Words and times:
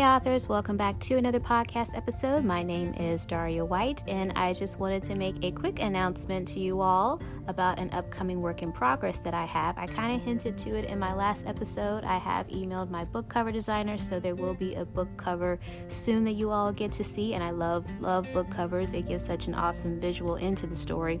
Hey, 0.00 0.06
authors, 0.06 0.48
welcome 0.48 0.78
back 0.78 0.98
to 1.00 1.16
another 1.16 1.40
podcast 1.40 1.94
episode. 1.94 2.42
My 2.42 2.62
name 2.62 2.94
is 2.94 3.26
Daria 3.26 3.62
White, 3.62 4.02
and 4.08 4.32
I 4.34 4.54
just 4.54 4.80
wanted 4.80 5.02
to 5.02 5.14
make 5.14 5.44
a 5.44 5.50
quick 5.50 5.82
announcement 5.82 6.48
to 6.48 6.58
you 6.58 6.80
all 6.80 7.20
about 7.48 7.78
an 7.78 7.90
upcoming 7.92 8.40
work 8.40 8.62
in 8.62 8.72
progress 8.72 9.18
that 9.18 9.34
I 9.34 9.44
have. 9.44 9.76
I 9.76 9.84
kind 9.84 10.18
of 10.18 10.22
hinted 10.24 10.56
to 10.56 10.74
it 10.74 10.86
in 10.86 10.98
my 10.98 11.12
last 11.12 11.46
episode. 11.46 12.04
I 12.04 12.16
have 12.16 12.48
emailed 12.48 12.88
my 12.88 13.04
book 13.04 13.28
cover 13.28 13.52
designer, 13.52 13.98
so 13.98 14.18
there 14.18 14.34
will 14.34 14.54
be 14.54 14.74
a 14.74 14.86
book 14.86 15.14
cover 15.18 15.60
soon 15.88 16.24
that 16.24 16.32
you 16.32 16.48
all 16.48 16.72
get 16.72 16.92
to 16.92 17.04
see. 17.04 17.34
And 17.34 17.44
I 17.44 17.50
love, 17.50 17.84
love 18.00 18.26
book 18.32 18.50
covers, 18.50 18.94
it 18.94 19.06
gives 19.06 19.26
such 19.26 19.48
an 19.48 19.54
awesome 19.54 20.00
visual 20.00 20.36
into 20.36 20.66
the 20.66 20.76
story. 20.76 21.20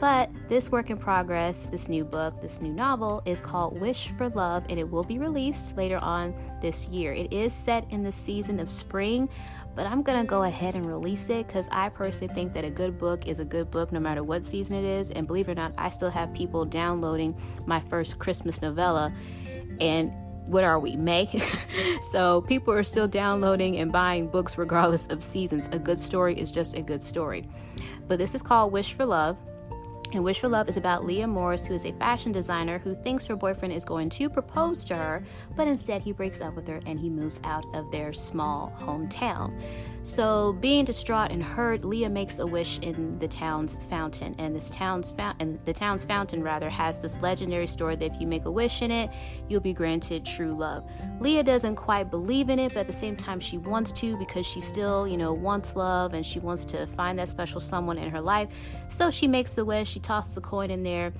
But 0.00 0.30
this 0.48 0.70
work 0.70 0.90
in 0.90 0.96
progress, 0.96 1.66
this 1.66 1.88
new 1.88 2.04
book, 2.04 2.40
this 2.40 2.60
new 2.60 2.72
novel 2.72 3.22
is 3.24 3.40
called 3.40 3.80
Wish 3.80 4.08
for 4.10 4.28
Love 4.28 4.64
and 4.68 4.78
it 4.78 4.88
will 4.88 5.02
be 5.02 5.18
released 5.18 5.76
later 5.76 5.98
on 5.98 6.34
this 6.60 6.88
year. 6.88 7.12
It 7.12 7.32
is 7.32 7.52
set 7.52 7.84
in 7.90 8.02
the 8.04 8.12
season 8.12 8.60
of 8.60 8.70
spring, 8.70 9.28
but 9.74 9.86
I'm 9.86 10.02
gonna 10.02 10.24
go 10.24 10.44
ahead 10.44 10.74
and 10.74 10.86
release 10.86 11.28
it 11.30 11.48
because 11.48 11.68
I 11.72 11.88
personally 11.88 12.32
think 12.32 12.54
that 12.54 12.64
a 12.64 12.70
good 12.70 12.98
book 12.98 13.26
is 13.26 13.40
a 13.40 13.44
good 13.44 13.70
book 13.70 13.90
no 13.90 13.98
matter 13.98 14.22
what 14.22 14.44
season 14.44 14.76
it 14.76 14.84
is. 14.84 15.10
And 15.10 15.26
believe 15.26 15.48
it 15.48 15.52
or 15.52 15.56
not, 15.56 15.72
I 15.76 15.90
still 15.90 16.10
have 16.10 16.32
people 16.32 16.64
downloading 16.64 17.36
my 17.66 17.80
first 17.80 18.18
Christmas 18.18 18.62
novella. 18.62 19.12
And 19.80 20.12
what 20.46 20.64
are 20.64 20.78
we 20.78 20.96
may? 20.96 21.28
So 22.10 22.40
people 22.42 22.72
are 22.72 22.84
still 22.84 23.06
downloading 23.06 23.76
and 23.76 23.92
buying 23.92 24.28
books 24.28 24.56
regardless 24.56 25.06
of 25.08 25.22
seasons. 25.22 25.68
A 25.72 25.78
good 25.78 26.00
story 26.00 26.38
is 26.38 26.50
just 26.50 26.74
a 26.74 26.80
good 26.80 27.02
story. 27.02 27.46
But 28.06 28.18
this 28.18 28.34
is 28.34 28.40
called 28.40 28.72
wish 28.72 28.94
for 28.94 29.04
love 29.04 29.36
and 30.12 30.24
Wish 30.24 30.40
for 30.40 30.48
Love 30.48 30.70
is 30.70 30.78
about 30.78 31.04
Leah 31.04 31.26
Morris, 31.26 31.66
who 31.66 31.74
is 31.74 31.84
a 31.84 31.92
fashion 31.92 32.32
designer 32.32 32.78
who 32.78 32.94
thinks 32.94 33.26
her 33.26 33.36
boyfriend 33.36 33.74
is 33.74 33.84
going 33.84 34.08
to 34.10 34.30
propose 34.30 34.82
to 34.84 34.96
her, 34.96 35.22
but 35.54 35.68
instead 35.68 36.00
he 36.00 36.12
breaks 36.12 36.40
up 36.40 36.54
with 36.56 36.66
her 36.66 36.80
and 36.86 36.98
he 36.98 37.10
moves 37.10 37.42
out 37.44 37.66
of 37.74 37.90
their 37.90 38.14
small 38.14 38.72
hometown. 38.80 39.60
So, 40.04 40.54
being 40.54 40.86
distraught 40.86 41.30
and 41.30 41.42
hurt, 41.42 41.84
Leah 41.84 42.08
makes 42.08 42.38
a 42.38 42.46
wish 42.46 42.78
in 42.78 43.18
the 43.18 43.28
town's 43.28 43.78
fountain, 43.90 44.34
and 44.38 44.56
this 44.56 44.70
town's 44.70 45.10
fountain, 45.10 45.58
the 45.66 45.72
town's 45.74 46.04
fountain 46.04 46.42
rather, 46.42 46.70
has 46.70 47.02
this 47.02 47.20
legendary 47.20 47.66
story 47.66 47.94
that 47.96 48.14
if 48.14 48.18
you 48.18 48.26
make 48.26 48.46
a 48.46 48.50
wish 48.50 48.80
in 48.80 48.90
it, 48.90 49.10
you'll 49.48 49.60
be 49.60 49.74
granted 49.74 50.24
true 50.24 50.54
love. 50.54 50.90
Leah 51.20 51.42
doesn't 51.42 51.76
quite 51.76 52.10
believe 52.10 52.48
in 52.48 52.58
it, 52.58 52.72
but 52.72 52.80
at 52.80 52.86
the 52.86 52.92
same 52.92 53.16
time, 53.16 53.40
she 53.40 53.58
wants 53.58 53.92
to 53.92 54.16
because 54.16 54.46
she 54.46 54.62
still, 54.62 55.06
you 55.06 55.18
know, 55.18 55.34
wants 55.34 55.76
love 55.76 56.14
and 56.14 56.24
she 56.24 56.38
wants 56.38 56.64
to 56.64 56.86
find 56.86 57.18
that 57.18 57.28
special 57.28 57.60
someone 57.60 57.98
in 57.98 58.08
her 58.08 58.20
life. 58.20 58.48
So 58.88 59.10
she 59.10 59.28
makes 59.28 59.52
the 59.52 59.64
wish. 59.66 59.97
She 59.98 60.02
tosses 60.02 60.36
a 60.36 60.40
coin 60.40 60.70
in 60.70 60.84
there 60.84 61.12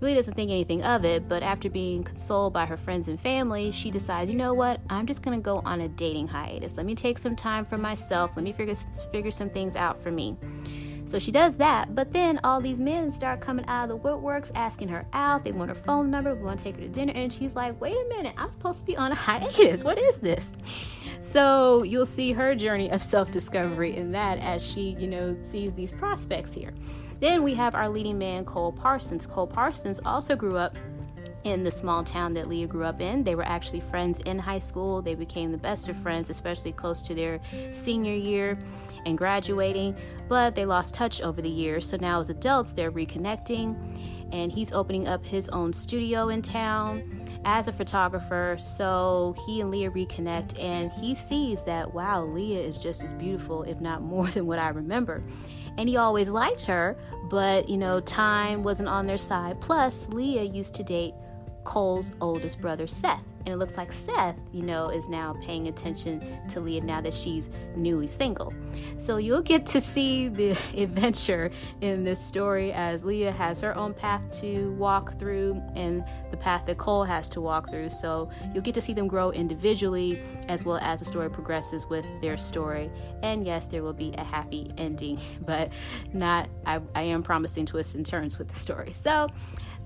really 0.00 0.14
doesn't 0.14 0.34
think 0.34 0.50
anything 0.50 0.82
of 0.82 1.04
it, 1.04 1.28
but 1.28 1.42
after 1.42 1.70
being 1.70 2.04
consoled 2.04 2.52
by 2.52 2.66
her 2.66 2.76
friends 2.76 3.08
and 3.08 3.18
family, 3.18 3.70
she 3.70 3.90
decides, 3.90 4.30
you 4.30 4.36
know 4.36 4.52
what, 4.52 4.80
I'm 4.90 5.06
just 5.06 5.22
gonna 5.22 5.40
go 5.40 5.62
on 5.64 5.80
a 5.80 5.88
dating 5.88 6.28
hiatus. 6.28 6.76
Let 6.76 6.86
me 6.86 6.94
take 6.94 7.18
some 7.18 7.34
time 7.34 7.64
for 7.64 7.78
myself. 7.78 8.32
Let 8.36 8.44
me 8.44 8.52
figure 8.52 8.74
figure 9.10 9.30
some 9.30 9.48
things 9.48 9.74
out 9.74 9.98
for 9.98 10.10
me. 10.10 10.36
So 11.06 11.20
she 11.20 11.30
does 11.30 11.56
that, 11.58 11.94
but 11.94 12.12
then 12.12 12.40
all 12.42 12.60
these 12.60 12.78
men 12.78 13.12
start 13.12 13.40
coming 13.40 13.64
out 13.68 13.88
of 13.88 13.90
the 13.90 14.08
woodworks 14.08 14.50
asking 14.56 14.88
her 14.88 15.06
out. 15.12 15.44
They 15.44 15.52
want 15.52 15.68
her 15.68 15.74
phone 15.74 16.10
number, 16.10 16.34
we 16.34 16.42
want 16.42 16.58
to 16.58 16.64
take 16.64 16.74
her 16.74 16.82
to 16.82 16.88
dinner, 16.88 17.12
and 17.14 17.32
she's 17.32 17.54
like, 17.54 17.80
wait 17.80 17.94
a 17.94 18.08
minute, 18.08 18.34
I'm 18.36 18.50
supposed 18.50 18.80
to 18.80 18.84
be 18.84 18.96
on 18.96 19.12
a 19.12 19.14
hiatus. 19.14 19.84
What 19.84 19.98
is 19.98 20.18
this? 20.18 20.52
So 21.20 21.84
you'll 21.84 22.06
see 22.06 22.32
her 22.32 22.54
journey 22.54 22.90
of 22.90 23.02
self 23.02 23.30
discovery 23.30 23.96
in 23.96 24.12
that 24.12 24.38
as 24.38 24.62
she, 24.62 24.96
you 24.98 25.06
know, 25.06 25.36
sees 25.40 25.72
these 25.74 25.92
prospects 25.92 26.52
here. 26.52 26.74
Then 27.20 27.42
we 27.42 27.54
have 27.54 27.74
our 27.74 27.88
leading 27.88 28.18
man, 28.18 28.44
Cole 28.44 28.72
Parsons. 28.72 29.26
Cole 29.26 29.46
Parsons 29.46 30.00
also 30.04 30.36
grew 30.36 30.56
up 30.56 30.76
in 31.46 31.62
the 31.62 31.70
small 31.70 32.02
town 32.02 32.32
that 32.32 32.48
Leah 32.48 32.66
grew 32.66 32.84
up 32.84 33.00
in. 33.00 33.22
They 33.22 33.36
were 33.36 33.46
actually 33.46 33.80
friends 33.80 34.18
in 34.20 34.36
high 34.36 34.58
school. 34.58 35.00
They 35.00 35.14
became 35.14 35.52
the 35.52 35.58
best 35.58 35.88
of 35.88 35.96
friends, 35.96 36.28
especially 36.28 36.72
close 36.72 37.00
to 37.02 37.14
their 37.14 37.40
senior 37.70 38.14
year 38.14 38.58
and 39.06 39.16
graduating, 39.16 39.96
but 40.28 40.56
they 40.56 40.66
lost 40.66 40.92
touch 40.92 41.22
over 41.22 41.40
the 41.40 41.48
years. 41.48 41.88
So 41.88 41.96
now, 41.98 42.18
as 42.18 42.30
adults, 42.30 42.72
they're 42.72 42.90
reconnecting, 42.90 43.76
and 44.32 44.50
he's 44.50 44.72
opening 44.72 45.06
up 45.06 45.24
his 45.24 45.48
own 45.50 45.72
studio 45.72 46.30
in 46.30 46.42
town 46.42 47.22
as 47.44 47.68
a 47.68 47.72
photographer. 47.72 48.56
So 48.58 49.36
he 49.46 49.60
and 49.60 49.70
Leah 49.70 49.92
reconnect, 49.92 50.60
and 50.60 50.90
he 50.90 51.14
sees 51.14 51.62
that 51.62 51.94
wow, 51.94 52.24
Leah 52.24 52.60
is 52.60 52.76
just 52.76 53.04
as 53.04 53.12
beautiful, 53.12 53.62
if 53.62 53.80
not 53.80 54.02
more 54.02 54.26
than 54.32 54.46
what 54.46 54.58
I 54.58 54.70
remember 54.70 55.22
and 55.78 55.88
he 55.88 55.96
always 55.96 56.30
liked 56.30 56.64
her, 56.66 56.96
but 57.28 57.68
you 57.68 57.76
know, 57.76 58.00
time 58.00 58.62
wasn't 58.62 58.88
on 58.88 59.06
their 59.06 59.18
side. 59.18 59.60
Plus, 59.60 60.08
Leah 60.10 60.42
used 60.42 60.74
to 60.74 60.82
date 60.82 61.14
Cole's 61.66 62.12
oldest 62.20 62.60
brother, 62.60 62.86
Seth. 62.86 63.24
And 63.40 63.52
it 63.52 63.56
looks 63.58 63.76
like 63.76 63.92
Seth, 63.92 64.36
you 64.52 64.62
know, 64.62 64.88
is 64.88 65.08
now 65.08 65.36
paying 65.44 65.66
attention 65.66 66.38
to 66.48 66.60
Leah 66.60 66.80
now 66.80 67.00
that 67.00 67.12
she's 67.12 67.50
newly 67.76 68.06
single. 68.06 68.52
So 68.98 69.18
you'll 69.18 69.42
get 69.42 69.66
to 69.66 69.80
see 69.80 70.28
the 70.28 70.50
adventure 70.76 71.50
in 71.80 72.04
this 72.04 72.24
story 72.24 72.72
as 72.72 73.04
Leah 73.04 73.32
has 73.32 73.60
her 73.60 73.76
own 73.76 73.94
path 73.94 74.22
to 74.40 74.72
walk 74.74 75.18
through 75.18 75.60
and 75.74 76.04
the 76.30 76.36
path 76.36 76.66
that 76.66 76.78
Cole 76.78 77.04
has 77.04 77.28
to 77.30 77.40
walk 77.40 77.68
through. 77.68 77.90
So 77.90 78.30
you'll 78.52 78.64
get 78.64 78.74
to 78.74 78.80
see 78.80 78.92
them 78.92 79.08
grow 79.08 79.30
individually 79.30 80.20
as 80.48 80.64
well 80.64 80.78
as 80.78 81.00
the 81.00 81.06
story 81.06 81.30
progresses 81.30 81.86
with 81.88 82.06
their 82.20 82.36
story. 82.36 82.90
And 83.22 83.44
yes, 83.44 83.66
there 83.66 83.82
will 83.82 83.92
be 83.92 84.12
a 84.18 84.24
happy 84.24 84.72
ending, 84.78 85.20
but 85.40 85.72
not, 86.12 86.48
I, 86.64 86.80
I 86.94 87.02
am 87.02 87.22
promising 87.22 87.66
twists 87.66 87.96
and 87.96 88.06
turns 88.06 88.38
with 88.38 88.48
the 88.48 88.58
story. 88.58 88.92
So 88.92 89.28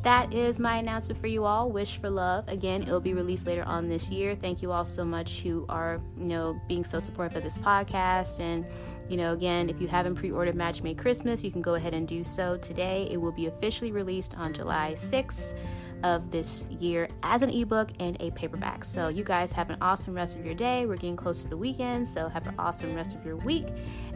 that 0.03 0.33
is 0.33 0.59
my 0.59 0.79
announcement 0.79 1.21
for 1.21 1.27
you 1.27 1.45
all. 1.45 1.71
Wish 1.71 1.99
for 1.99 2.09
Love. 2.09 2.49
Again, 2.49 2.83
it'll 2.83 3.01
be 3.01 3.13
released 3.13 3.47
later 3.47 3.63
on 3.65 3.89
this 3.89 4.09
year. 4.09 4.35
Thank 4.35 4.63
you 4.63 4.73
all 4.73 4.87
so 4.87 5.05
much 5.05 5.41
who 5.41 5.67
are, 5.69 6.01
you 6.17 6.29
know, 6.29 6.59
being 6.69 6.85
so 6.85 7.01
supportive 7.01 7.37
of 7.37 7.43
this 7.43 7.59
podcast. 7.59 8.41
And, 8.41 8.65
you 9.11 9.19
know, 9.19 9.35
again, 9.35 9.69
if 9.69 9.79
you 9.79 9.89
haven't 9.89 10.15
pre 10.15 10.31
ordered 10.31 10.55
Match 10.55 10.83
Made 10.83 10.97
Christmas, 10.97 11.45
you 11.45 11.51
can 11.51 11.61
go 11.61 11.75
ahead 11.75 11.93
and 11.93 12.09
do 12.09 12.25
so 12.25 12.57
today. 12.57 13.09
It 13.11 13.19
will 13.19 13.33
be 13.33 13.47
officially 13.47 13.93
released 13.93 14.35
on 14.37 14.55
July 14.55 14.93
6th 14.95 15.55
of 16.03 16.31
this 16.31 16.65
year 16.71 17.07
as 17.23 17.43
an 17.43 17.51
ebook 17.51 17.91
and 18.01 18.17
a 18.21 18.31
paperback. 18.31 18.87
So, 18.87 19.09
you 19.09 19.23
guys 19.23 19.53
have 19.53 19.69
an 19.69 19.77
awesome 19.83 20.15
rest 20.15 20.35
of 20.39 20.47
your 20.47 20.55
day. 20.55 20.87
We're 20.87 20.95
getting 20.95 21.17
close 21.17 21.43
to 21.43 21.49
the 21.51 21.59
weekend, 21.59 22.09
so 22.09 22.27
have 22.27 22.47
an 22.47 22.55
awesome 22.59 22.95
rest 22.95 23.15
of 23.15 23.27
your 23.27 23.37
week. 23.37 23.67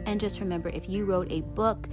And 0.07 0.19
just 0.19 0.39
remember 0.39 0.69
if 0.69 0.89
you 0.89 1.05
wrote 1.05 1.31
a 1.31 1.41
book, 1.41 1.87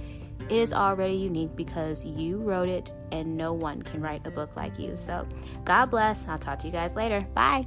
is 0.53 0.73
already 0.73 1.15
unique 1.15 1.55
because 1.55 2.05
you 2.05 2.37
wrote 2.37 2.69
it 2.69 2.93
and 3.11 3.35
no 3.35 3.53
one 3.53 3.81
can 3.81 4.01
write 4.01 4.25
a 4.25 4.31
book 4.31 4.55
like 4.55 4.79
you. 4.79 4.95
So, 4.95 5.27
God 5.63 5.87
bless. 5.87 6.27
I'll 6.27 6.39
talk 6.39 6.59
to 6.59 6.67
you 6.67 6.73
guys 6.73 6.95
later. 6.95 7.25
Bye. 7.33 7.65